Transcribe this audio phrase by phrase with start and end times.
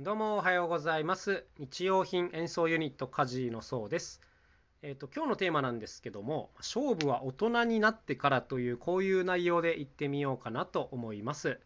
[0.00, 1.44] どうもおはようございます。
[1.58, 4.20] 日用品演奏ユニットカジのそうです。
[4.80, 11.58] えっ、と今日のテーマなんですけども、勝負は大人になってからというこういう内容で言ってみようかなと思います。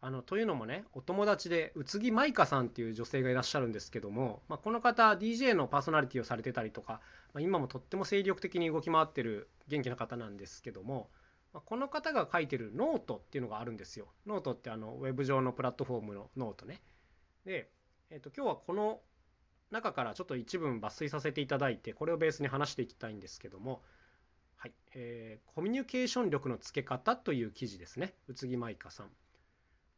[0.00, 6.94] あのというのもね、お友達で宇津木舞香さんっていう女性がいらっしゃるんですけども、まあ、この方 DJ のパーソナリティをされてたりとか、
[7.34, 11.08] まあ、今もとっても精力的に動き回ってる元気な方なんですけども、
[11.52, 14.08] まあこの方が書いてるノートっていうのがあるんですよ。
[14.26, 16.80] ノートってあのウェブ上のプラットフォームのノートね。
[17.44, 17.70] で、
[18.10, 19.00] えっと今日はこの
[19.70, 23.82] 中からちょっと一文抜粋させていただいてこれをベースに話していきたいんですけども、
[24.56, 28.14] はいえーコミュニケーション力のつけ方という記事ですね。
[28.28, 29.10] 宇津木舞香さん。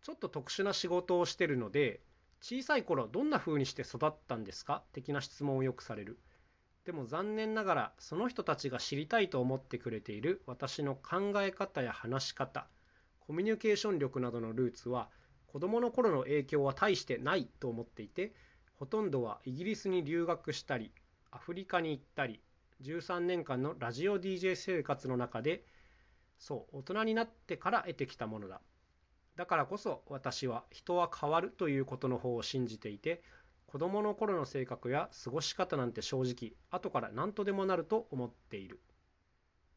[0.03, 2.01] ちょっと特殊な仕事をしてるので
[2.41, 4.83] 小さい頃どんな風にして育ったんですか？
[4.93, 6.19] 的な質問をよくされる。
[6.85, 12.69] でも残念ながらその人たちが知りたいと思ってくれている私の考え方や話し方
[13.19, 15.09] コミュニケーション力などのルーツは
[15.47, 18.33] 子供の頃の影響は大してないと思っていて
[18.79, 20.93] ほとんどはイギリスに留学したり
[21.31, 22.41] アフリカに行ったり
[22.83, 25.65] 13年間のラジオ DJ 生活の中で
[26.39, 28.61] そう大人になってから得てきたものだ。
[29.37, 33.23] だからこそ私は人は変わるということの方を信じていて
[33.67, 38.81] 子供の頃の性格や過ごし方なんて正直後から何とでもなると思っている。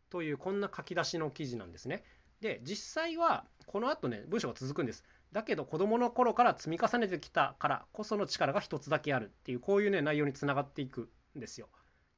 [0.10, 2.04] というこんな書き出しの記事なんですね。
[2.42, 5.04] で実際はこの後ね文章が続くんです。
[5.32, 11.70] だけど子供の頃から積み重ねてきたからこその力が一つだけあるっていうこういうね内容につながっていくんですよ。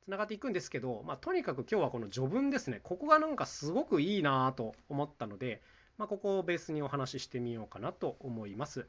[0.04, 5.62] つながっていくんですけど、まあ、とにかく今日はこの序文ですねここがなんかすごくいいなと思ったので、
[5.98, 8.88] まあ、ここをベースにお話ししてみようかなと思います。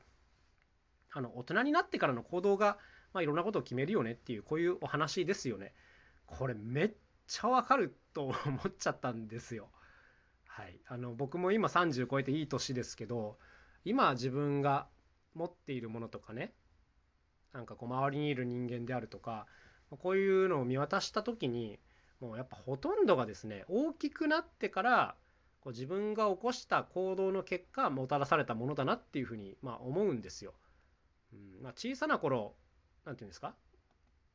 [1.12, 2.78] あの大人になってからの行動が、
[3.12, 5.74] まあ、いろんなことを決めるよねっていうこういうお話ですよね。
[6.26, 6.92] これめっ
[7.26, 9.68] ちゃわかると思っちゃったんですよ。
[10.46, 13.38] はい、あの僕も今30超えていい年ですけど
[13.84, 14.86] 今自分が
[15.34, 16.52] 持っているものとかね
[17.52, 19.46] なんかこう周りにいる人間であるとか
[19.90, 21.78] こういうのを見渡した時に
[22.20, 25.14] もうやっぱほとんどがですね大きくなってから
[25.60, 30.54] こう自分が起こした行動の結果もたらされたものだなっていうふうにまあ思うんですよ。
[31.32, 32.54] うんまあ、小さな頃
[33.04, 33.54] なんていうんですか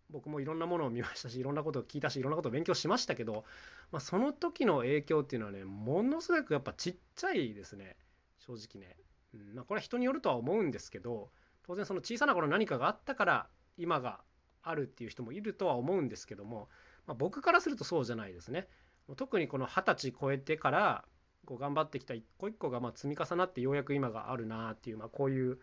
[0.09, 3.43] 僕もいろんなものを見ましたしいろんなことを聞いたしいろんなことを勉強しましたけど、
[3.91, 7.97] まあ、その時の影響っていうのはねものすごくやっぱちっちゃいですね
[8.39, 8.95] 正直ね。
[9.33, 11.29] うんまあ、これは人によるとは思うんですけど
[11.65, 14.21] 当然その小さな頃何かがあったから今が
[14.63, 16.69] あるっていう人もいるとは思うんですけども、
[17.05, 18.67] まあ、僕からするとそうじゃないですね。
[19.15, 21.05] 特にこの二十歳超えてから
[21.45, 25.59] こう頑張ってきた一個一個がまあ積み重なってようやく今があるなっていう、まあ、こういう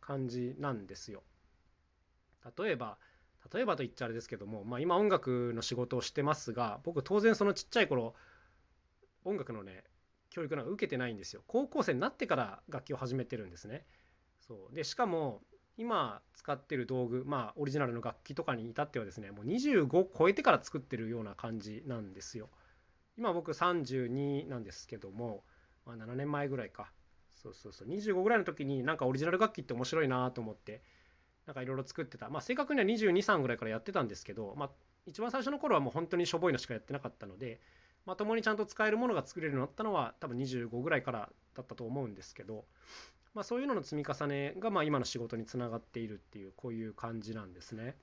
[0.00, 1.24] 感じなんですよ。
[2.56, 2.98] 例えば
[3.52, 8.14] 例えばと言っちゃあれですけども、まあ、今音楽の仕事をしてますが僕当然そのちっちゃい頃
[9.24, 9.84] 音楽のね
[10.34, 11.42] 教育なんか受けてないんですよ。
[11.46, 13.86] 高校生になってから楽器を始めてるんですね。
[14.40, 14.74] そう。
[14.74, 15.42] でしかも
[15.76, 22.48] 今使ってる道具まあオリジナルの楽器とかに至ってはですねもう25超えてから作ってるような感じなんですよ。
[23.16, 25.44] 今僕32なんですけども、
[25.86, 26.90] まあ、7年前ぐらいか。
[27.40, 27.88] そうそうそう。
[27.88, 30.82] 25ぐらいの時になんかオリジナル楽器って面白いなと思って
[31.46, 32.28] なんかいろいろ作ってた。
[32.28, 34.70] まあ正確には223ぐらいからやってたんですけどまあ
[35.06, 37.60] 一番最初の頃はもう本当にしょぼいのしかやってなかったので
[38.06, 42.64] まともにちゃんと使えるものが作れるようになったのは多分25ぐらいからだったと思うんですけど、
[43.34, 47.96] まあ、そういうのの積み重ねがまあ今の仕事につながっているっていうこういう感じなんですね。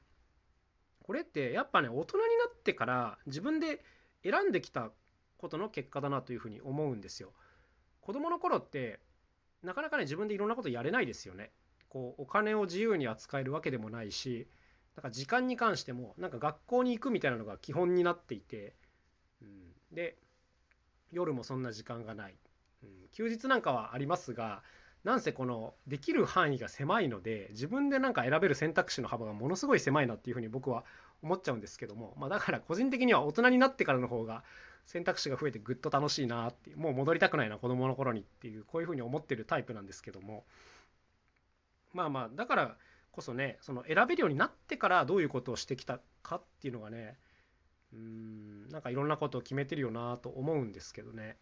[1.04, 3.84] これってやっぱね大人になってから自分で
[4.24, 4.92] 選んできた
[5.38, 7.34] ことの結果だなというふうに思うんですよ。
[8.02, 9.00] 子供の頃って
[9.64, 11.52] なかなかね自分でいろんなことやれないですよね。
[11.90, 14.48] こうお金を自由に扱えるわけでもないし
[14.96, 18.76] なんか時間に関してもなんか学校に行くみたいなのが基本になっていて、
[19.92, 20.16] で
[21.12, 22.36] 夜もそんな時間がない、
[22.84, 24.64] うん、休日なんかはありますが
[25.04, 30.84] なんせこのできる範囲が狭いので自分でなんか選べる選択肢の幅がものすごい狭いなっていうふうに僕は
[31.24, 34.44] 思っちゃうんですけども、まあ、だから個人的には大人になってからの方が
[34.86, 40.44] 選択肢が増えてぐっと楽しいなっていうもう戻りたくないな子供の頃にっていうこういうふうに思ってるタイプなんですけども。
[41.94, 42.78] まあまあだから
[43.12, 47.18] こそねその選べるようになってからどういうことをしてきたかっていうのがね
[47.94, 51.38] うんなんかいろんなことを決めてるよなと思うんですけどね。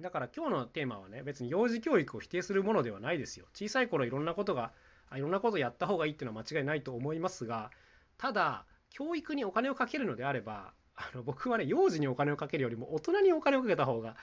[0.00, 3.46] だから今日のテーマはね別に幼児教育を否定するものではないですよ。
[3.54, 4.72] 小さい頃いろんなことが
[5.10, 7.70] あいろんなことをやった方がいいっていうのは間違いないと思いますが
[8.16, 14.16] ただ教育にお金をかけるのであればあの僕はね幼児にお金をかけるよりも大人にお金をかけた方が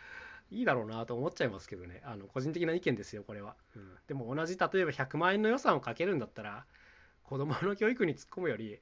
[0.49, 2.01] いいだろうなと思っちゃいますけどね。
[2.05, 6.65] あの個人的な意見ですよこれは、うん、でも同じ例えば100万円の予算をかけるんだったら
[7.23, 8.79] 子供の教育に突っ込むより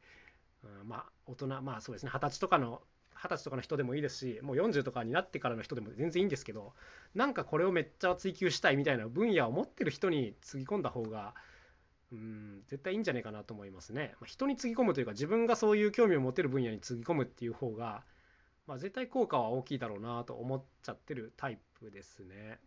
[0.82, 2.82] うん、まあ大人まあそうですね二十歳とかの
[3.16, 6.74] 二十歳とかの人でもいいですしもう40とかになってからの人でも全然いいんですけど
[7.14, 11.34] なんかこれをめっちゃ追求したいみたいな分野を持ってる人につぎ込んだ方が、
[12.12, 14.16] うん絶対いいんじゃないかなと思いますね。
[14.22, 18.04] まあ、人につぎ込むというか自分がそういう興味を持てる分野につぎ込むっていう方が、
[18.68, 22.60] まあ、絶対効果は大きいだろうなと思っちゃってるタイプですね。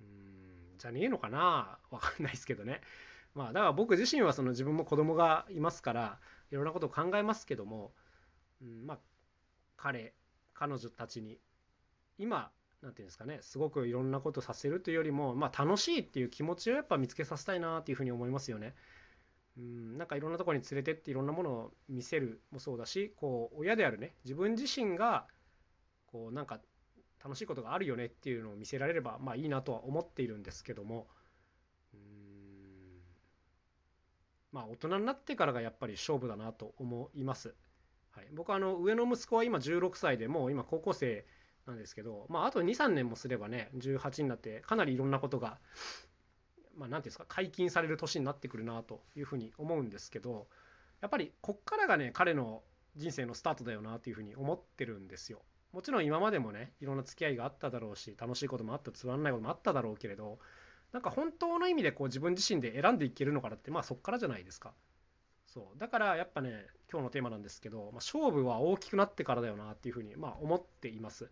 [0.00, 1.78] うんじゃねえのかな？
[1.90, 2.80] わかんないですけどね。
[3.34, 6.18] まあだから僕自身はその自分も子供がいますから
[6.50, 7.92] いろんなことを考えますけども、
[8.62, 8.98] うん、まあ
[9.76, 10.14] 彼
[10.54, 11.38] 彼女たちに
[12.18, 12.50] 今
[12.82, 18.74] 何て言うんですかねすごくいろんなことさせるというよりも、まあ、楽しいっていう気持ちをやっぱ見つけさせたいなっていうふうに思いますよね。
[19.58, 25.26] うん、なんかいろんなとこに連れてっていろんなものを見せるもそうだしこう親であるね自分自身が
[26.06, 26.60] こうなんか
[27.22, 31.08] 楽しいことがあるよねっていうのを見せられればまあいいなとは思っているんですけども
[31.92, 32.00] うん
[34.52, 37.54] まあ大人になってからがやっぱり勝負だなと思います。
[38.10, 41.24] はい、僕はあの上の息子は今16歳でもう今高校生
[41.68, 45.58] なんですけど、まあ、あと2、3年もすればね、18になって、かなりいろんなことが、
[46.76, 50.48] まあ、なんていうんですか、解禁される年になってくるなというふうに思うんですけど、
[51.00, 52.62] やっぱりこっからがね、彼の
[52.96, 55.42] 人生のスタートだよなというふうに思ってるんですよ。
[55.72, 60.38] もちろん今までもね、いろんな付き合いがあっただろうし、楽しいこともあった、つまんないこともあっただろうけれど、
[60.92, 64.72] なんか本当の意味でこう自分自身で選んでいけるのかなって、まあそっからじゃないですか。
[65.46, 65.78] そう。
[65.78, 71.30] だからやっぱね今日のテーマなんですけど、まあ、勝負は大きくなってからだよなっていうふうにまあ思っています。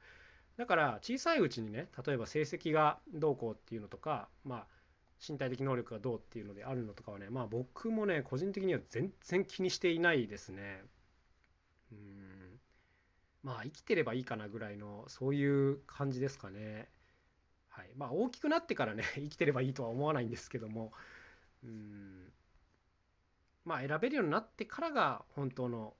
[0.56, 4.66] だから小さいうちにね例えば成績がどうこうっていうのとかまあ
[5.26, 10.82] 身体的能力がどうっていうのであるのとかはねまあ僕もね個人的には全然気にしていないですね。
[11.92, 12.60] うん。
[13.42, 16.88] まあ生きてればいいかなぐらいのそういう感じですかね。
[17.76, 17.90] はい。
[17.94, 20.92] まあ大きくなってからね 生きてればいいとは思わないんですけども。
[21.62, 22.32] うん。
[23.66, 25.94] まあ選べるようになってからが本当の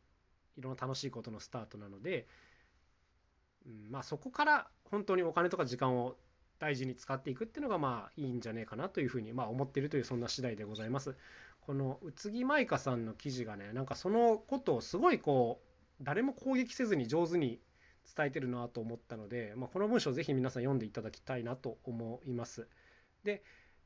[0.56, 2.26] いろんな楽しいことのスタートなので
[3.66, 3.90] うん。
[3.90, 6.16] まあ、そこから本当にお金とか時間を
[6.58, 11.14] 大事に使っていくっていうのがまあいいんじゃねえかなというふうにまあ思っているというそんな次第でございます。
[11.60, 17.60] この宇津木舞香さんの記事がねなんかそのことをすごいこう誰も攻撃せずに上手に
[18.14, 22.68] 伝えてるなと思ったので、まあ、この文章をぜひ皆さん読んでいただきたいなと思います。
[23.24, 23.42] で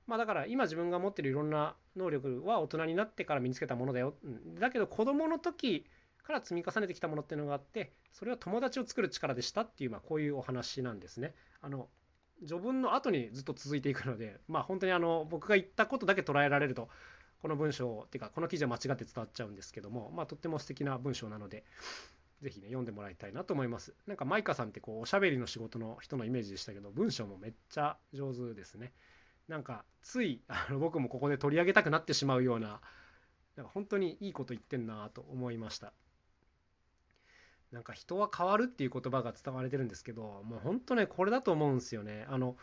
[0.07, 4.15] まあだから今自分が持ってるいろんな能力は大人になってから身につけたものだよ。
[4.59, 5.87] だけど子供の時
[6.23, 11.35] から積み重ねてきたものっていうのがあってそれは友達を作る力でしたっていう、まあ、こういうお話なんですね。
[11.61, 11.89] あの
[12.47, 16.89] 序文の後にずっと続いていくので、まあ、本当にあの僕が言ったことだけ捉えられると
[17.43, 21.65] この文章っていうかこの記事は間違って伝わっちゃうんですけども、まあ、とっても素敵な文章なので
[22.43, 23.95] ぜひね読んでもらいたいなと思います。
[24.07, 28.93] なんかマイカさんってこうおしゃべりの仕事の人のイメージでしたけど文章もめっちゃ上手ですね。
[29.49, 32.81] なんかついあの僕もここで取り上げたくなってしまうような
[33.57, 35.93] なんか本当にいいこと言ってんなと思いました。
[37.73, 42.57] なんか人は変わるっていう言葉が伝われてるんですけどもう本当ねこれだと思うんですよねあの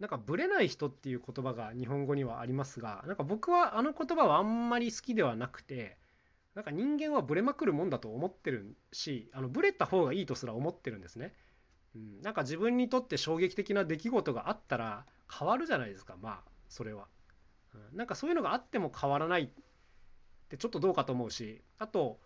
[0.00, 5.98] なんかブレない人っていう言葉が日本語にはありますがなんか僕はあの言葉はあんまり好きではなくて
[6.54, 11.32] なんか人間はブレまくるもんだと思ってるしあのブレた方がいいとすら思ってるんですね、
[11.94, 17.06] うん、なんか自分にとって衝撃的な出来事があったら変わるじゃないですかまあそれは、
[17.92, 19.48] うん、なんかそういうのがあっても変わらないっ
[20.48, 22.18] てちょっとどうかと思うしあと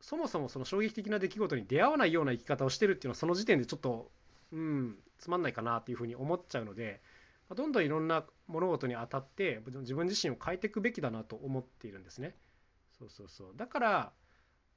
[0.00, 4.10] そもそもその衝撃的な出来事に出会わないような生き方をしてるっていうのはその時点でちょっと
[4.52, 7.00] うんつまんないかなっていうふうに思っちゃうので
[7.54, 12.34] どんどんいろんな物事に当たって自分自身を変えていくべきだなと思っているんですね。
[12.98, 14.12] そうそうそうだから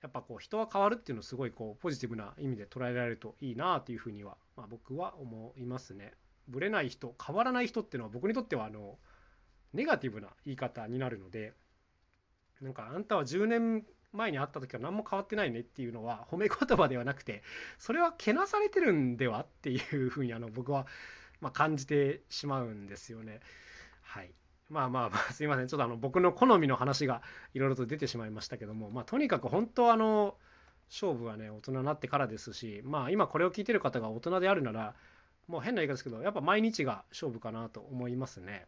[0.02, 6.14] やっぱこう人は変わるっていうのをすごいこうポジティブな意味で捉えられるといいなというふうには、まあ、僕は思いますね。
[6.48, 8.98] ぶれない人変わらない人っていうのは僕にとってはあの
[9.74, 11.54] ネガティブな言い方になるので
[12.62, 17.44] なんかあんたは10年前に会った時は何も変わってないねっていうのは褒め言葉ではなくて
[17.78, 20.88] それはけなされてるんではっていうふうにあの僕は
[21.40, 23.40] ま感じてしまうんですよね。
[24.02, 24.34] はい。
[24.70, 27.22] まあまあまあ すいませんちょっとあの僕の好みの話が
[27.54, 30.38] いろいろと出てしまいましたけどもまあとにかく本当あの
[30.90, 34.96] 勝負はね大人になってからですしまあ今これを聞いてる方が大人であるなら
[35.48, 38.68] もう変な言い方ですけどやっぱ毎日が勝負かなと思いますね。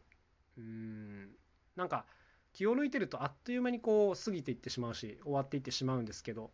[0.58, 1.36] うん
[1.76, 2.06] なんか
[2.54, 6.52] 気を抜いてるとあっという間にこう過ぎていってしまうし終わっていってしまうんですけど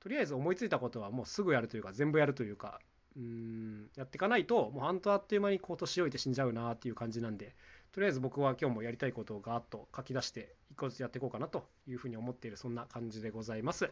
[0.00, 2.80] とりあえず思いついたことはもうすぐやるというか全部やるというか
[3.16, 7.54] うんやっていかないともう本当あっという間にこう年老いて死んじゃうなっていう感じなんで
[7.94, 13.84] とりあえず僕は今日もやりたいことをガーッと書き出して一個ずつやっていこうかなというふうに思っているそんな感じでございます。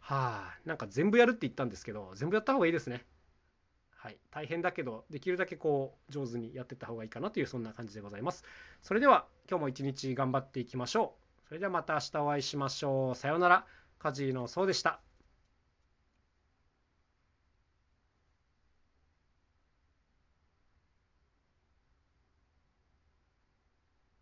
[0.00, 3.06] はあなんか全部やるって言ったんですけど全部やった方がいいですね。
[3.96, 8.44] はい、大変だけどできるだけこう上手にやっていった方がいいかなというそんな感じでございます。
[8.82, 11.14] それでは今日も一日頑張っていきましょ
[11.46, 11.48] う。
[11.48, 13.14] それではまた明日お会いしましょう。
[13.14, 13.66] さようなら。
[13.98, 15.05] カジノそうでした。